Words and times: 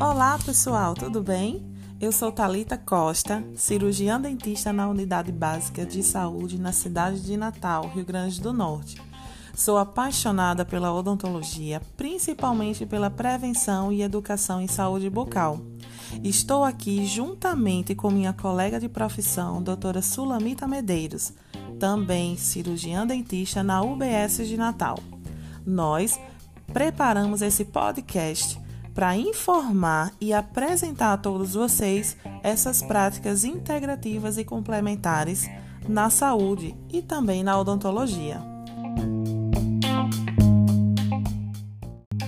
Olá, 0.00 0.38
pessoal, 0.44 0.94
tudo 0.94 1.22
bem? 1.22 1.64
Eu 2.00 2.12
sou 2.12 2.30
Talita 2.30 2.76
Costa, 2.76 3.42
cirurgiã 3.56 4.20
dentista 4.20 4.72
na 4.72 4.88
Unidade 4.88 5.32
Básica 5.32 5.86
de 5.86 6.02
Saúde 6.02 6.58
na 6.58 6.72
cidade 6.72 7.22
de 7.22 7.36
Natal, 7.36 7.88
Rio 7.88 8.04
Grande 8.04 8.40
do 8.40 8.52
Norte. 8.52 9.00
Sou 9.54 9.78
apaixonada 9.78 10.64
pela 10.64 10.92
odontologia, 10.92 11.80
principalmente 11.96 12.84
pela 12.84 13.08
prevenção 13.08 13.92
e 13.92 14.02
educação 14.02 14.60
em 14.60 14.66
saúde 14.66 15.08
bucal. 15.08 15.60
Estou 16.22 16.64
aqui 16.64 17.06
juntamente 17.06 17.94
com 17.94 18.10
minha 18.10 18.32
colega 18.32 18.78
de 18.78 18.88
profissão, 18.88 19.62
doutora 19.62 20.02
Sulamita 20.02 20.66
Medeiros, 20.66 21.32
também 21.78 22.36
cirurgiã 22.36 23.06
dentista 23.06 23.62
na 23.62 23.80
UBS 23.82 24.46
de 24.46 24.56
Natal. 24.56 24.98
Nós 25.64 26.18
preparamos 26.72 27.42
esse 27.42 27.64
podcast 27.64 28.58
para 28.94 29.16
informar 29.16 30.12
e 30.20 30.32
apresentar 30.32 31.12
a 31.12 31.16
todos 31.16 31.54
vocês 31.54 32.16
essas 32.42 32.82
práticas 32.82 33.44
integrativas 33.44 34.38
e 34.38 34.44
complementares 34.44 35.50
na 35.88 36.08
saúde 36.08 36.74
e 36.92 37.02
também 37.02 37.42
na 37.42 37.58
odontologia. 37.58 38.40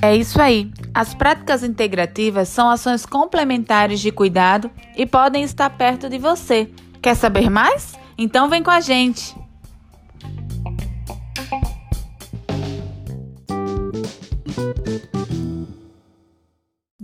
É 0.02 0.14
isso 0.14 0.40
aí. 0.40 0.70
As 0.94 1.14
práticas 1.14 1.62
integrativas 1.62 2.48
são 2.48 2.68
ações 2.68 3.06
complementares 3.06 4.00
de 4.00 4.10
cuidado 4.10 4.70
e 4.96 5.06
podem 5.06 5.42
estar 5.42 5.70
perto 5.70 6.08
de 6.08 6.18
você. 6.18 6.70
Quer 7.02 7.14
saber 7.14 7.50
mais? 7.50 7.94
Então 8.18 8.48
vem 8.48 8.62
com 8.62 8.70
a 8.70 8.80
gente! 8.80 9.45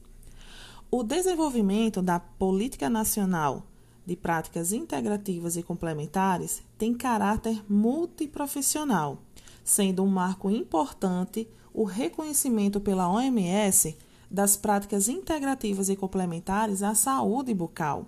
O 0.90 1.02
desenvolvimento 1.02 2.00
da 2.00 2.18
Política 2.18 2.88
Nacional 2.88 3.66
de 4.06 4.16
Práticas 4.16 4.72
Integrativas 4.72 5.56
e 5.56 5.62
Complementares 5.62 6.62
tem 6.78 6.94
caráter 6.94 7.62
multiprofissional, 7.68 9.18
sendo 9.62 10.02
um 10.02 10.06
marco 10.06 10.50
importante 10.50 11.48
o 11.72 11.84
reconhecimento 11.84 12.80
pela 12.80 13.10
OMS 13.10 13.96
das 14.30 14.56
práticas 14.56 15.08
integrativas 15.08 15.88
e 15.88 15.96
complementares 15.96 16.82
à 16.82 16.94
saúde 16.94 17.52
bucal, 17.54 18.06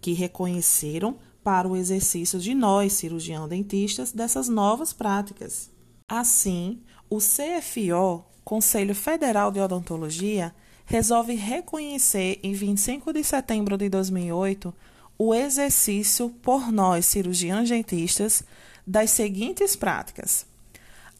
que 0.00 0.12
reconheceram 0.12 1.16
para 1.42 1.68
o 1.68 1.76
exercício 1.76 2.38
de 2.38 2.54
nós, 2.54 2.92
cirurgião 2.92 3.48
dentistas, 3.48 4.12
dessas 4.12 4.48
novas 4.48 4.92
práticas. 4.92 5.70
Assim, 6.08 6.80
o 7.10 7.18
CFO, 7.18 8.24
Conselho 8.44 8.94
Federal 8.94 9.50
de 9.50 9.60
Odontologia, 9.60 10.54
resolve 10.84 11.34
reconhecer 11.34 12.38
em 12.42 12.52
25 12.52 13.12
de 13.12 13.24
setembro 13.24 13.76
de 13.76 13.88
2008 13.88 14.74
o 15.18 15.34
exercício 15.34 16.30
por 16.42 16.72
nós, 16.72 17.06
cirurgiões 17.06 17.68
dentistas, 17.68 18.42
das 18.86 19.10
seguintes 19.10 19.76
práticas: 19.76 20.46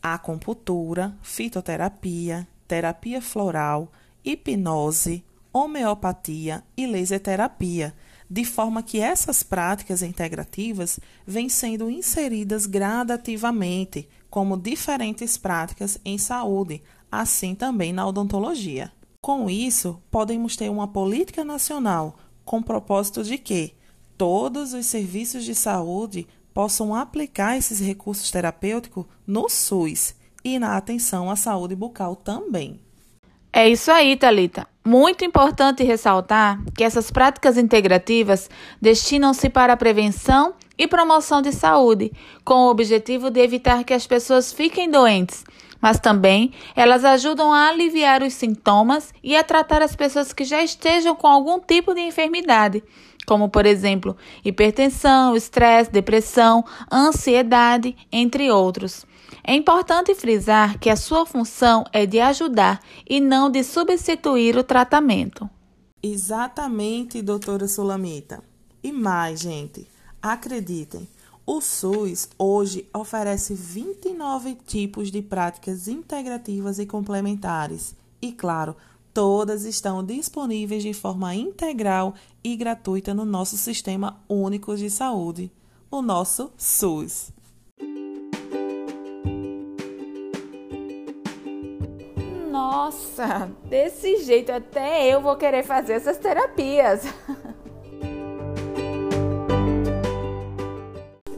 acupuntura, 0.02 1.16
fitoterapia, 1.22 2.46
terapia 2.66 3.22
floral, 3.22 3.92
hipnose, 4.24 5.24
homeopatia 5.52 6.62
e 6.76 6.86
laser 6.86 7.20
terapia, 7.20 7.94
de 8.28 8.44
forma 8.44 8.82
que 8.82 8.98
essas 8.98 9.42
práticas 9.42 10.02
integrativas 10.02 10.98
vêm 11.26 11.48
sendo 11.48 11.90
inseridas 11.90 12.64
gradativamente 12.64 14.08
como 14.30 14.56
diferentes 14.56 15.36
práticas 15.36 15.98
em 16.02 16.16
saúde, 16.16 16.82
assim 17.10 17.54
também 17.54 17.92
na 17.92 18.06
odontologia. 18.06 18.90
Com 19.20 19.50
isso, 19.50 20.02
podemos 20.10 20.56
ter 20.56 20.70
uma 20.70 20.88
política 20.88 21.44
nacional 21.44 22.16
com 22.44 22.62
propósito 22.62 23.22
de 23.22 23.36
que 23.36 23.74
todos 24.16 24.72
os 24.72 24.86
serviços 24.86 25.44
de 25.44 25.54
saúde 25.54 26.26
possam 26.54 26.94
aplicar 26.94 27.56
esses 27.56 27.80
recursos 27.80 28.30
terapêuticos 28.30 29.04
no 29.26 29.48
SUS 29.48 30.14
e 30.42 30.58
na 30.58 30.76
atenção 30.76 31.30
à 31.30 31.36
saúde 31.36 31.76
bucal 31.76 32.16
também. 32.16 32.80
É 33.52 33.68
isso 33.68 33.90
aí, 33.90 34.16
Talita. 34.16 34.66
Muito 34.82 35.26
importante 35.26 35.84
ressaltar 35.84 36.58
que 36.74 36.82
essas 36.82 37.10
práticas 37.10 37.58
integrativas 37.58 38.48
destinam-se 38.80 39.50
para 39.50 39.74
a 39.74 39.76
prevenção 39.76 40.54
e 40.78 40.88
promoção 40.88 41.42
de 41.42 41.52
saúde, 41.52 42.10
com 42.44 42.54
o 42.54 42.70
objetivo 42.70 43.30
de 43.30 43.40
evitar 43.40 43.84
que 43.84 43.92
as 43.92 44.06
pessoas 44.06 44.54
fiquem 44.54 44.90
doentes, 44.90 45.44
mas 45.82 46.00
também 46.00 46.52
elas 46.74 47.04
ajudam 47.04 47.52
a 47.52 47.68
aliviar 47.68 48.22
os 48.22 48.32
sintomas 48.32 49.12
e 49.22 49.36
a 49.36 49.44
tratar 49.44 49.82
as 49.82 49.94
pessoas 49.94 50.32
que 50.32 50.44
já 50.44 50.62
estejam 50.62 51.14
com 51.14 51.26
algum 51.26 51.60
tipo 51.60 51.92
de 51.92 52.00
enfermidade, 52.00 52.82
como 53.26 53.50
por 53.50 53.66
exemplo, 53.66 54.16
hipertensão, 54.42 55.36
estresse, 55.36 55.92
depressão, 55.92 56.64
ansiedade, 56.90 57.94
entre 58.10 58.50
outros. 58.50 59.04
É 59.44 59.54
importante 59.54 60.14
frisar 60.14 60.78
que 60.78 60.90
a 60.90 60.96
sua 60.96 61.26
função 61.26 61.84
é 61.92 62.06
de 62.06 62.20
ajudar 62.20 62.80
e 63.08 63.20
não 63.20 63.50
de 63.50 63.62
substituir 63.64 64.56
o 64.56 64.64
tratamento. 64.64 65.48
Exatamente, 66.02 67.22
doutora 67.22 67.68
Sulamita. 67.68 68.42
E 68.82 68.90
mais, 68.90 69.40
gente, 69.40 69.86
acreditem, 70.20 71.08
o 71.46 71.60
SUS 71.60 72.28
hoje 72.38 72.88
oferece 72.94 73.54
29 73.54 74.56
tipos 74.66 75.10
de 75.10 75.20
práticas 75.20 75.88
integrativas 75.88 76.78
e 76.78 76.86
complementares. 76.86 77.94
E 78.20 78.32
claro, 78.32 78.76
todas 79.12 79.64
estão 79.64 80.04
disponíveis 80.04 80.82
de 80.82 80.92
forma 80.92 81.34
integral 81.34 82.14
e 82.42 82.56
gratuita 82.56 83.12
no 83.12 83.24
nosso 83.24 83.56
Sistema 83.56 84.20
Único 84.28 84.76
de 84.76 84.88
Saúde, 84.88 85.50
o 85.90 86.00
nosso 86.00 86.52
SUS. 86.56 87.32
Nossa, 92.82 93.48
desse 93.66 94.24
jeito 94.24 94.50
até 94.50 95.06
eu 95.06 95.20
vou 95.22 95.36
querer 95.36 95.62
fazer 95.62 95.92
essas 95.92 96.18
terapias. 96.18 97.02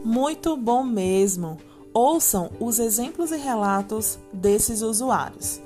Muito 0.03 0.57
bom 0.57 0.83
mesmo. 0.83 1.59
Ouçam 1.93 2.49
os 2.59 2.79
exemplos 2.79 3.31
e 3.31 3.37
relatos 3.37 4.17
desses 4.33 4.81
usuários. 4.81 5.61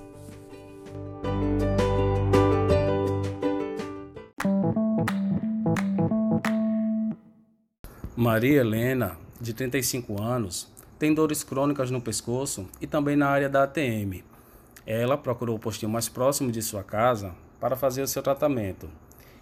Maria 8.17 8.59
Helena, 8.59 9.17
de 9.39 9.53
35 9.53 10.21
anos, 10.21 10.67
tem 10.99 11.13
dores 11.13 11.41
crônicas 11.41 11.89
no 11.89 12.01
pescoço 12.01 12.67
e 12.81 12.85
também 12.85 13.15
na 13.15 13.29
área 13.29 13.47
da 13.47 13.63
ATM. 13.63 14.27
Ela 14.91 15.15
procurou 15.15 15.55
o 15.55 15.59
postinho 15.59 15.91
mais 15.91 16.09
próximo 16.09 16.51
de 16.51 16.63
sua 16.63 16.83
casa 16.83 17.35
para 17.59 17.75
fazer 17.75 18.01
o 18.01 18.07
seu 18.07 18.23
tratamento 18.23 18.89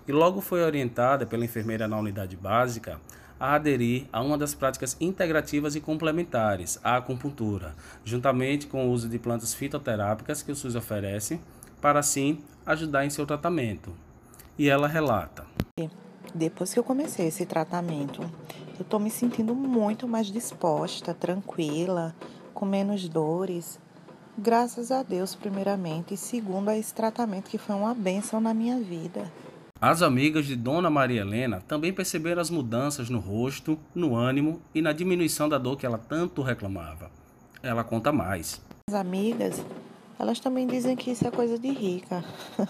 e 0.05 0.11
logo 0.11 0.41
foi 0.41 0.61
orientada 0.61 1.25
pela 1.25 1.45
enfermeira 1.45 1.88
na 1.88 1.97
unidade 1.97 2.35
básica 2.35 2.99
a 3.39 3.53
aderir 3.53 4.07
a 4.11 4.21
uma 4.21 4.38
das 4.38 4.53
práticas 4.53 4.97
integrativas 4.99 5.73
e 5.73 5.79
complementares, 5.79 6.77
a 6.83 6.97
acupuntura, 6.97 7.73
juntamente 8.03 8.67
com 8.67 8.89
o 8.89 8.91
uso 8.91 9.07
de 9.07 9.17
plantas 9.17 9.53
fitoterápicas 9.53 10.44
que 10.44 10.51
o 10.51 10.55
SUS 10.55 10.75
oferece, 10.75 11.39
para 11.79 11.99
assim 11.99 12.44
ajudar 12.65 13.05
em 13.05 13.09
seu 13.09 13.25
tratamento. 13.25 13.94
E 14.57 14.67
ela 14.67 14.88
relata: 14.88 15.45
Depois 16.35 16.73
que 16.73 16.79
eu 16.79 16.83
comecei 16.83 17.27
esse 17.27 17.45
tratamento, 17.45 18.21
eu 18.77 18.81
estou 18.81 18.99
me 18.99 19.09
sentindo 19.09 19.55
muito 19.55 20.09
mais 20.09 20.27
disposta, 20.27 21.13
tranquila, 21.13 22.13
com 22.53 22.65
menos 22.65 23.07
dores. 23.07 23.79
Graças 24.39 24.91
a 24.91 25.01
Deus, 25.01 25.33
primeiramente, 25.33 26.13
e 26.13 26.17
segundo 26.17 26.69
a 26.69 26.77
esse 26.77 26.93
tratamento 26.93 27.49
que 27.49 27.57
foi 27.57 27.75
uma 27.75 27.95
bênção 27.95 28.39
na 28.39 28.53
minha 28.53 28.79
vida. 28.79 29.31
As 29.81 30.03
amigas 30.03 30.45
de 30.45 30.55
Dona 30.55 30.91
Maria 30.91 31.21
Helena 31.21 31.63
também 31.67 31.91
perceberam 31.91 32.39
as 32.39 32.51
mudanças 32.51 33.09
no 33.09 33.17
rosto, 33.17 33.79
no 33.95 34.15
ânimo 34.15 34.61
e 34.75 34.81
na 34.81 34.93
diminuição 34.93 35.49
da 35.49 35.57
dor 35.57 35.75
que 35.75 35.87
ela 35.87 35.97
tanto 35.97 36.43
reclamava. 36.43 37.09
Ela 37.63 37.83
conta 37.83 38.11
mais. 38.11 38.61
As 38.87 38.93
amigas, 38.93 39.65
elas 40.19 40.39
também 40.39 40.67
dizem 40.67 40.95
que 40.95 41.09
isso 41.09 41.27
é 41.27 41.31
coisa 41.31 41.57
de 41.57 41.71
rica. 41.71 42.23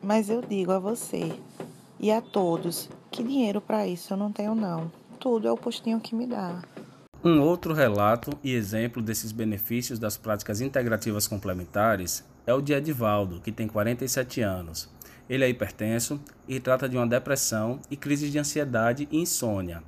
Mas 0.00 0.30
eu 0.30 0.40
digo 0.42 0.70
a 0.70 0.78
você 0.78 1.36
e 1.98 2.12
a 2.12 2.20
todos 2.20 2.88
que 3.10 3.24
dinheiro 3.24 3.60
para 3.60 3.84
isso 3.84 4.12
eu 4.12 4.16
não 4.16 4.30
tenho 4.30 4.54
não. 4.54 4.92
Tudo 5.18 5.48
é 5.48 5.50
o 5.50 5.56
postinho 5.56 5.98
que 5.98 6.14
me 6.14 6.24
dá. 6.24 6.62
Um 7.24 7.40
outro 7.40 7.72
relato 7.72 8.38
e 8.44 8.54
exemplo 8.54 9.02
desses 9.02 9.32
benefícios 9.32 9.98
das 9.98 10.16
práticas 10.16 10.60
integrativas 10.60 11.26
complementares 11.26 12.24
é 12.46 12.54
o 12.54 12.60
de 12.60 12.72
Edivaldo, 12.72 13.40
que 13.40 13.50
tem 13.50 13.66
47 13.66 14.42
anos. 14.42 14.88
Ele 15.28 15.44
é 15.44 15.48
hipertenso 15.48 16.20
e 16.46 16.60
trata 16.60 16.88
de 16.88 16.96
uma 16.96 17.06
depressão 17.06 17.80
e 17.90 17.96
crises 17.96 18.30
de 18.30 18.38
ansiedade 18.38 19.08
e 19.10 19.18
insônia. 19.18 19.82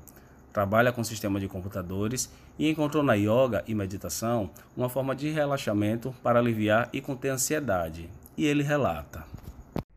Trabalha 0.53 0.91
com 0.91 1.05
sistema 1.05 1.39
de 1.39 1.47
computadores 1.47 2.33
e 2.59 2.69
encontrou 2.69 3.05
na 3.05 3.15
yoga 3.15 3.63
e 3.69 3.75
meditação 3.75 4.51
uma 4.77 4.89
forma 4.89 5.15
de 5.15 5.31
relaxamento 5.31 6.13
para 6.23 6.41
aliviar 6.41 6.89
e 6.93 7.01
conter 7.01 7.31
a 7.31 7.35
ansiedade. 7.35 8.11
E 8.37 8.47
ele 8.47 8.65
relata: 8.65 9.25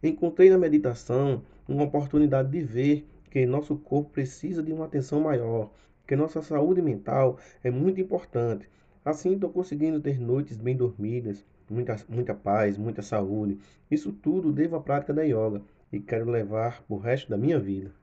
Encontrei 0.04 0.50
na 0.50 0.58
meditação 0.58 1.42
uma 1.68 1.86
oportunidade 1.86 2.52
de 2.52 2.62
ver 2.62 3.08
que 3.32 3.46
nosso 3.46 3.78
corpo 3.78 4.12
precisa 4.12 4.62
de 4.62 4.72
uma 4.72 4.86
atenção 4.86 5.22
maior, 5.22 5.72
que 6.12 6.16
nossa 6.18 6.42
saúde 6.42 6.82
mental 6.82 7.38
é 7.64 7.72
muito 7.72 8.02
importante. 8.02 8.68
Assim, 9.06 9.32
estou 9.32 9.50
conseguindo 9.50 9.98
ter 10.02 10.20
noites 10.20 10.58
bem 10.58 10.76
dormidas, 10.76 11.42
muita, 11.70 11.96
muita 12.10 12.34
paz, 12.34 12.78
muita 12.78 13.02
saúde. 13.02 13.58
Isso 13.90 14.12
tudo 14.12 14.52
devo 14.52 14.76
à 14.76 14.82
prática 14.82 15.14
da 15.14 15.24
yoga 15.24 15.62
e 15.90 16.02
quero 16.02 16.30
levar 16.30 16.84
o 16.90 16.98
resto 16.98 17.30
da 17.30 17.38
minha 17.38 17.58
vida. 17.58 17.94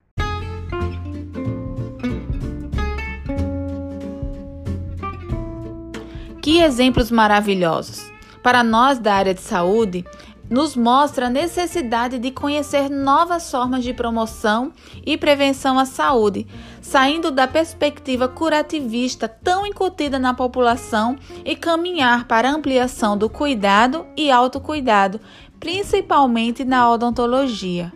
Que 6.41 6.63
exemplos 6.63 7.11
maravilhosos! 7.11 8.11
Para 8.43 8.65
nós 8.65 8.99
da 8.99 9.13
área 9.13 9.35
de 9.35 9.43
saúde, 9.43 10.03
nos 10.51 10.75
mostra 10.75 11.27
a 11.27 11.31
necessidade 11.31 12.19
de 12.19 12.31
conhecer 12.31 12.89
novas 12.89 13.51
formas 13.51 13.85
de 13.85 13.93
promoção 13.93 14.73
e 15.05 15.17
prevenção 15.17 15.79
à 15.79 15.85
saúde, 15.85 16.47
saindo 16.89 17.31
da 17.31 17.47
perspectiva 17.47 18.27
curativista 18.27 19.29
tão 19.29 19.67
incutida 19.67 20.19
na 20.19 20.33
população 20.33 21.19
e 21.45 21.55
caminhar 21.55 22.27
para 22.27 22.49
a 22.49 22.55
ampliação 22.55 23.15
do 23.15 23.29
cuidado 23.29 24.07
e 24.17 24.31
autocuidado, 24.31 25.21
principalmente 25.61 26.65
na 26.65 26.91
odontologia. 26.91 27.93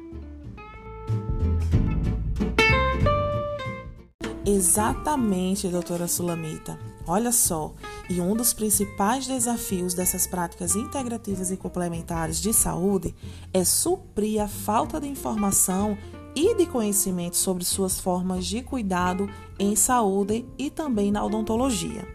Exatamente, 4.45 5.69
doutora 5.69 6.07
Sulamita. 6.07 6.79
Olha 7.07 7.33
só, 7.33 7.73
e 8.11 8.21
um 8.21 8.37
dos 8.37 8.53
principais 8.53 9.27
desafios 9.27 9.95
dessas 9.95 10.27
práticas 10.27 10.77
integrativas 10.77 11.51
e 11.51 11.57
complementares 11.57 12.43
de 12.43 12.53
saúde 12.53 13.15
é 13.55 13.65
suprir 13.65 14.43
a 14.43 14.49
falta 14.49 15.01
de 15.01 15.09
informação 15.09 15.97
e 16.35 16.55
de 16.55 16.67
conhecimento 16.67 17.37
sobre 17.37 17.65
suas 17.65 18.01
formas 18.01 18.47
de 18.47 18.63
cuidado 18.63 19.29
em 19.59 19.77
saúde 19.77 20.47
e 20.59 20.71
também 20.71 21.11
na 21.11 21.25
odontologia. 21.25 22.07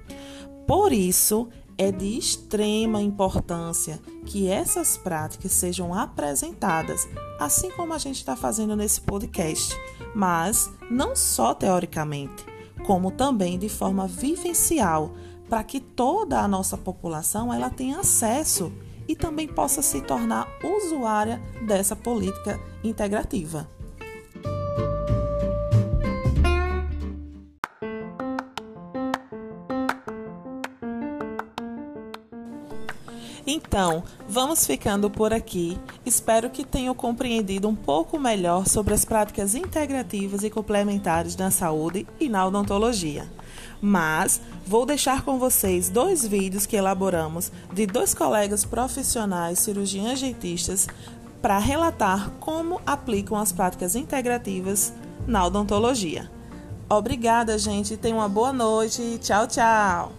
Por 0.67 0.91
isso, 0.91 1.47
é 1.77 1.91
de 1.91 2.17
extrema 2.17 3.01
importância 3.01 3.99
que 4.25 4.47
essas 4.47 4.97
práticas 4.97 5.51
sejam 5.51 5.93
apresentadas, 5.93 7.07
assim 7.39 7.69
como 7.71 7.93
a 7.93 7.97
gente 7.97 8.17
está 8.17 8.35
fazendo 8.35 8.75
nesse 8.75 9.01
podcast, 9.01 9.75
mas 10.15 10.69
não 10.89 11.15
só 11.15 11.53
teoricamente 11.53 12.57
como 12.87 13.11
também 13.11 13.59
de 13.59 13.67
forma 13.67 14.07
vivencial, 14.07 15.11
para 15.49 15.61
que 15.61 15.79
toda 15.79 16.39
a 16.39 16.47
nossa 16.47 16.77
população 16.77 17.53
ela 17.53 17.69
tenha 17.69 17.99
acesso 17.99 18.71
e 19.07 19.15
também 19.15 19.45
possa 19.45 19.81
se 19.81 20.01
tornar 20.01 20.47
usuária 20.63 21.41
dessa 21.65 21.97
política 21.97 22.57
integrativa. 22.83 23.69
Então, 33.49 34.03
vamos 34.27 34.67
ficando 34.67 35.09
por 35.09 35.31
aqui. 35.31 35.79
Espero 36.05 36.49
que 36.49 36.65
tenham 36.65 36.93
compreendido 36.93 37.69
um 37.69 37.75
pouco 37.75 38.19
melhor 38.19 38.67
sobre 38.67 38.93
as 38.93 39.05
práticas 39.05 39.55
integrativas 39.55 40.43
e 40.43 40.49
complementares 40.49 41.37
na 41.37 41.49
saúde 41.49 42.05
e 42.19 42.27
na 42.27 42.45
odontologia. 42.45 43.25
Mas 43.81 44.41
vou 44.65 44.85
deixar 44.85 45.23
com 45.23 45.39
vocês 45.39 45.87
dois 45.87 46.27
vídeos 46.27 46.65
que 46.65 46.75
elaboramos 46.75 47.49
de 47.71 47.87
dois 47.87 48.13
colegas 48.13 48.65
profissionais 48.65 49.59
cirurgiões 49.59 50.19
dentistas 50.19 50.85
para 51.41 51.57
relatar 51.57 52.31
como 52.41 52.81
aplicam 52.85 53.37
as 53.37 53.53
práticas 53.53 53.95
integrativas 53.95 54.91
na 55.25 55.45
odontologia. 55.45 56.29
Obrigada, 56.89 57.57
gente. 57.57 57.95
Tenha 57.95 58.15
uma 58.15 58.27
boa 58.27 58.51
noite. 58.51 59.19
Tchau, 59.21 59.47
tchau. 59.47 60.16